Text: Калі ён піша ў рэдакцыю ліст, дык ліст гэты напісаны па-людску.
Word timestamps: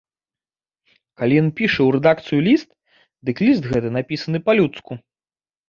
Калі 1.21 1.33
ён 1.41 1.49
піша 1.59 1.75
ў 1.87 1.89
рэдакцыю 1.97 2.39
ліст, 2.49 2.69
дык 3.29 3.37
ліст 3.47 3.63
гэты 3.75 3.95
напісаны 3.99 4.45
па-людску. 4.51 4.91